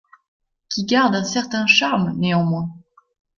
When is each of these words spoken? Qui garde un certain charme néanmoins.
Qui 0.71 0.85
garde 0.85 1.13
un 1.13 1.23
certain 1.23 1.67
charme 1.67 2.15
néanmoins. 2.17 2.71